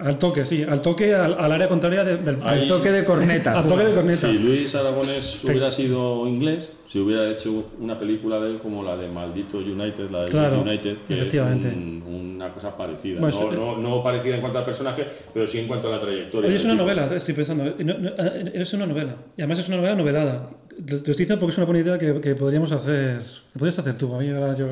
[0.00, 3.52] Al toque, sí, al toque, al, al área contraria de- del, toque de corneta.
[3.58, 4.30] al toque de corneta.
[4.30, 8.96] Si Luis Aragonés hubiera sido inglés, si hubiera hecho una película de él como la
[8.96, 11.68] de Maldito United, la de Claro, United, que efectivamente.
[11.68, 12.02] es un-
[12.36, 13.20] una cosa parecida.
[13.20, 16.00] Bueno, no, no, no parecida en cuanto al personaje, pero sí en cuanto a la
[16.00, 16.48] trayectoria.
[16.48, 16.84] Oye, es una tipo.
[16.84, 17.66] novela, estoy pensando.
[17.66, 19.16] eh, no- no, eh, es una novela.
[19.36, 20.48] Y además es una novela novelada.
[20.76, 23.20] Te te estoy diciendo porque es una buena idea que, que podríamos hacer.
[23.52, 24.14] Que podrías hacer tú.
[24.14, 24.66] A mí ahora yo,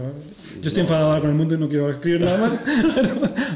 [0.61, 2.61] yo estoy enfadado ahora con el mundo y no quiero escribir nada más.
[2.95, 3.09] pero,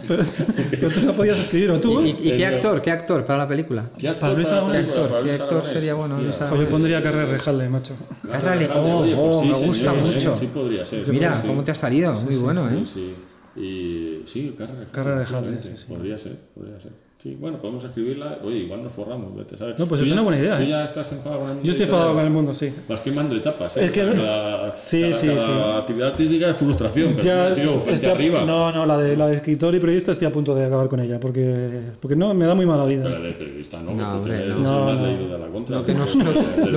[0.07, 0.25] pero,
[0.71, 2.01] pero tú la podías escribir o tú.
[2.03, 2.81] ¿Y, y qué actor?
[2.81, 3.91] ¿Qué actor para la película?
[3.99, 4.93] ¿Qué actor Para Luis Aragonés?
[4.93, 5.25] ¿Qué actor?
[5.25, 6.21] ¿Qué actor sería bueno.
[6.21, 7.95] Luis yo pondría Carrer Rejalde, macho.
[8.25, 10.37] Oye, oh, pues oh, sí, me señor, gusta mucho.
[10.37, 11.09] Sí, podría ser.
[11.09, 11.47] Mira, sí.
[11.47, 12.15] cómo te ha salido.
[12.21, 12.83] Muy bueno, ¿eh?
[12.85, 13.15] Sí,
[13.57, 13.61] sí.
[13.61, 15.63] Y sí, Carrera de Carrera de efectivamente.
[15.63, 15.93] Jalde, sí, sí.
[15.93, 16.93] Podría ser, podría ser.
[17.19, 18.39] Sí, bueno, podemos escribirla.
[18.45, 19.79] Oye, igual nos forramos, vete, ¿sabes?
[19.79, 20.69] No, pues es ya- una buena idea, Tú ¿eh?
[20.69, 22.73] ya estás enfadado con el mundo Yo estoy enfadado con el mundo, sí.
[22.87, 23.85] Vas quemando etapas, ¿eh?
[23.87, 25.79] Es que- cada, Sí, cada- sí, cada sí.
[25.79, 27.15] actividad artística es frustración.
[27.17, 28.45] Pero, Ya tío, a- arriba.
[28.45, 31.01] No, no, la de, la de escritor y periodista estoy a punto de acabar con
[31.01, 31.19] ella.
[31.19, 33.05] Porque, porque no, me da muy mala vida.
[33.05, 33.95] Pero la de periodista, ¿no?
[33.95, 34.59] No, hombre, no.
[34.59, 35.07] No, no.
[35.07, 35.79] leído de la contra.
[35.79, 36.23] Lo que nos, lo,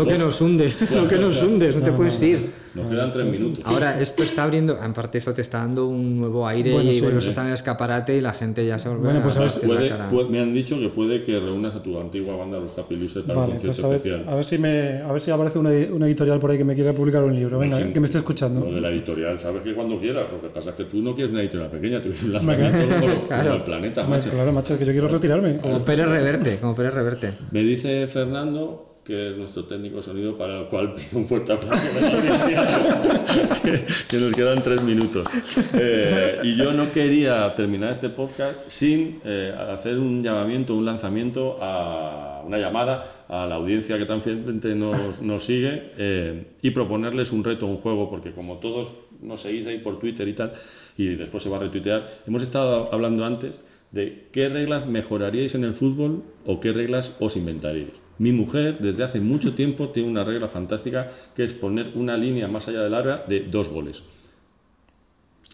[0.06, 2.50] que hundes, lo que nos hundes, no te puedes ir.
[2.76, 3.62] Nos quedan tres minutos.
[3.66, 7.18] Ahora, esto está abriendo, aparte esto te está dando un nuevo aire Bueno, y a
[7.18, 9.68] estar en el escaparate y la gente ya se vuelve Bueno, pues a ver la
[9.68, 10.08] Puede- cara.
[10.30, 13.40] Me han dicho que puede que reúnas a tu antigua banda, los Happy Losers, para
[13.40, 14.26] Vale, un concierto pues a ver, especial.
[14.28, 16.76] a ver si me, a ver si aparece una, una editorial por ahí que me
[16.76, 17.60] quiera publicar un libro.
[17.60, 18.62] Venga, que me esté escuchando.
[18.62, 20.32] Lo de la editorial, sabes que cuando quieras.
[20.32, 22.78] Lo que pasa es que tú no quieres una editorial pequeña, tú quieres un lanzamiento
[23.00, 24.30] como el planeta, macho.
[24.30, 25.58] Claro, macho, es que yo quiero retirarme.
[25.58, 27.32] Como Pérez Reverte, como Pérez Reverte.
[27.52, 32.06] Me dice Fernando, que es nuestro técnico sonido, para el cual pido un fuerte aplauso.
[33.64, 35.28] que, que nos quedan tres minutos.
[35.74, 41.58] Eh, y yo no quería terminar este podcast sin eh, hacer un llamamiento, un lanzamiento,
[41.60, 47.32] a una llamada a la audiencia que tan fielmente nos, nos sigue eh, y proponerles
[47.32, 48.94] un reto, un juego, porque como todos
[49.24, 50.54] nos seguís ahí por Twitter y tal,
[50.98, 53.60] y después se va a retuitear, hemos estado hablando antes
[53.92, 57.94] de qué reglas mejoraríais en el fútbol o qué reglas os inventaríais.
[58.18, 62.48] Mi mujer desde hace mucho tiempo tiene una regla fantástica que es poner una línea
[62.48, 64.04] más allá del área de dos goles.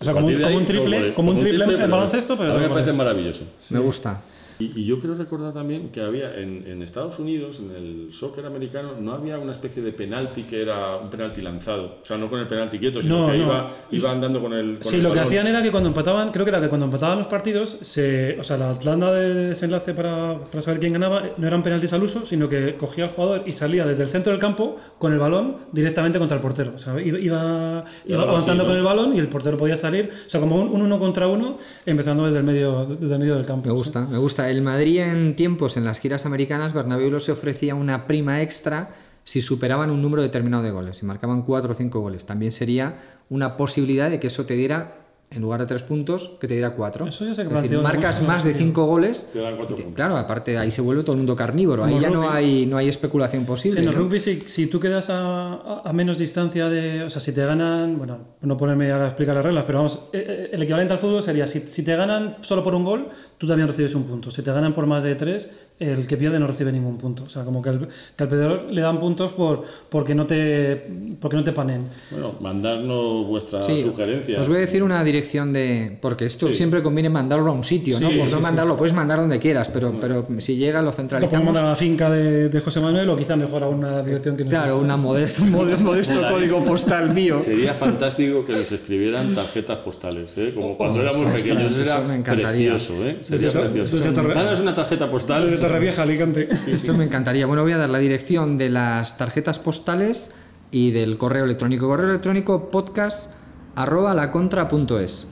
[0.02, 1.16] O sea, como un, como triple, goles.
[1.16, 3.46] como un triple en pero- baloncesto, pero A mí me parece maravilloso.
[3.70, 4.22] Me gusta.
[4.60, 8.46] Y, y yo quiero recordar también que había en, en Estados Unidos, en el soccer
[8.46, 11.98] americano, no había una especie de penalti que era un penalti lanzado.
[12.02, 13.44] O sea, no con el penalti quieto, sino No, que no.
[13.44, 14.80] Iba, iba andando con el.
[14.80, 16.86] Con Sí, el lo que hacían era que cuando empataban, creo que era que cuando
[16.86, 21.24] empataban los partidos, se, o sea, la tanda de desenlace para, para saber quién ganaba
[21.38, 24.32] no eran penaltis al uso, sino que cogía al jugador y salía desde el centro
[24.32, 26.74] del campo con el balón directamente contra el portero.
[26.76, 28.66] O sea, iba, iba, iba avanzando así, ¿no?
[28.66, 31.28] con el balón y el portero podía salir, o sea, como un, un uno contra
[31.28, 33.68] uno, empezando desde el medio, desde el medio del campo.
[33.68, 34.45] Me gusta, me gusta.
[34.50, 39.42] El Madrid en tiempos, en las giras americanas, Bernabéu se ofrecía una prima extra si
[39.42, 42.26] superaban un número determinado de goles, si marcaban cuatro o cinco goles.
[42.26, 42.98] También sería
[43.30, 46.76] una posibilidad de que eso te diera en lugar de tres puntos, que te diera
[46.76, 47.06] cuatro.
[47.08, 49.30] Eso ya se es decir, marcas más de cinco goles.
[49.34, 49.96] Te dan cuatro te- puntos.
[49.98, 51.84] Claro, aparte ahí se vuelve todo el mundo carnívoro.
[51.84, 52.36] Ahí Como ya no rugby.
[52.38, 53.82] hay, no hay especulación Sí, posible.
[53.82, 54.02] en el ¿no?
[54.02, 57.04] rugby, si, si tú quedas a, a- menos distancia de.
[57.04, 57.98] O sea, si te ganan.
[57.98, 61.22] Bueno, no ponerme a explicar las reglas, pero vamos, eh, eh, el equivalente al fútbol
[61.24, 63.08] sería: si, si te ganan solo por un gol,
[63.38, 64.32] tú también recibes un punto.
[64.32, 67.24] Si te ganan por más de tres, el que pierde no recibe ningún punto.
[67.24, 67.80] O sea, como que al,
[68.16, 70.76] que al perdedor le dan puntos por, porque, no te,
[71.20, 71.90] porque no te panen.
[72.12, 74.40] Bueno, mandarnos vuestras Sí, sugerencias.
[74.40, 75.98] Os voy a decir una dirección de.
[76.02, 76.56] Porque esto Sí.
[76.56, 78.10] siempre conviene mandarlo a un sitio, ¿no?
[78.10, 80.86] Sí, Por sí, no sí, mandarlo, puedes mandar donde quieras, pero, pero si llega lo
[80.88, 81.46] Lo podemos centralizamos.
[81.46, 84.44] mandar a la finca de, de José Manuel o quizá mejor a una dirección que
[84.44, 87.40] no Claro, una modesto, un modesto, modesto código postal mío.
[87.40, 90.52] Sería fantástico que nos escribieran tarjetas postales, ¿eh?
[90.54, 91.74] como cuando éramos ostras, pequeños.
[91.74, 92.72] eso Era me encantaría.
[92.72, 93.20] precioso, ¿eh?
[93.24, 94.12] Sería Desde- precioso.
[94.24, 95.50] Danos una tarjeta postal.
[95.50, 96.50] Desde Torrevieja, Alicante.
[96.68, 97.46] Esto me encantaría.
[97.46, 100.32] Bueno, voy a dar la dirección de las tarjetas postales
[100.72, 101.88] y del correo electrónico.
[101.88, 103.32] Correo electrónico podcast
[103.76, 105.28] arroba lacontra.es.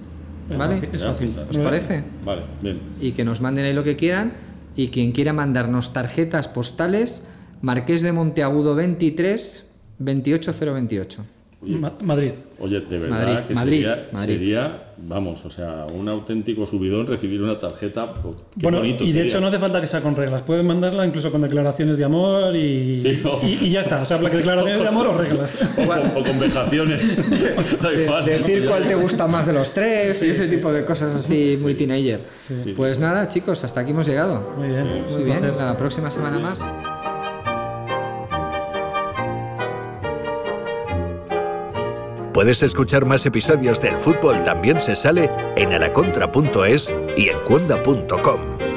[0.50, 0.74] Es ¿Vale?
[0.76, 1.34] fácil, es fácil.
[1.50, 2.04] ¿Os parece?
[2.26, 2.80] Vale, bien.
[3.02, 4.34] Y que nos manden ahí lo que quieran.
[4.76, 7.26] Y quien quiera mandarnos tarjetas postales,
[7.62, 11.24] Marqués de Monteagudo 23 28028.
[11.62, 12.32] Ma- Madrid.
[12.60, 14.34] Oye, de verdad Madrid, que Madrid, sería, Madrid.
[14.36, 18.14] sería, vamos, o sea, un auténtico subidón recibir una tarjeta.
[18.14, 19.30] pues, qué bueno, bonito y de sería.
[19.30, 20.42] hecho no hace falta que sea con reglas.
[20.44, 24.02] Pueden mandarla incluso con declaraciones de amor y, Sí, o- y, y ya está.
[24.02, 25.58] O sea, declaraciones de amor o reglas.
[25.84, 27.18] O, o con vejaciones.
[28.04, 28.26] igual.
[28.26, 28.70] Decir ¿no?
[28.72, 32.22] cuál te gusta más de los tres y ese tipo de cosas así muy teenager.
[32.38, 32.74] Sí.
[32.76, 34.54] Pues nada, chicos, hasta aquí hemos llegado.
[34.58, 34.88] Muy bien.
[35.10, 35.56] Muy bien, placer.
[35.58, 36.62] la próxima semana más.
[42.34, 48.73] Puedes escuchar más episodios del fútbol también se sale en alacontra.es y en cuonda.com.